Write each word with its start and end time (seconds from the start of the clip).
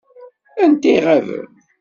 Anta 0.63 0.87
i 0.89 0.93
iɣaben? 0.97 1.51